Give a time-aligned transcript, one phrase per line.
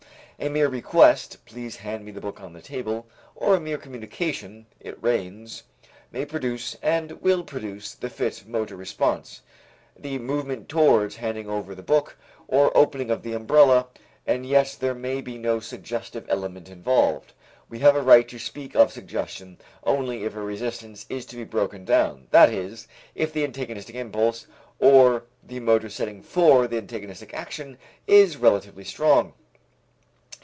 [0.43, 3.05] A mere request, "Please hand me the book on the table,"
[3.35, 5.61] or a mere communication, "It rains,"
[6.11, 9.43] may produce and will produce the fit motor response,
[9.95, 12.17] the movement towards handing over the book
[12.47, 13.89] or opening of the umbrella,
[14.25, 17.33] and yet there may be no suggestive element involved.
[17.69, 21.43] We have a right to speak of suggestion only if a resistance is to be
[21.43, 24.47] broken down, that is, if the antagonistic impulse,
[24.79, 27.77] or the motor setting for the antagonistic action
[28.07, 29.33] is relatively strong.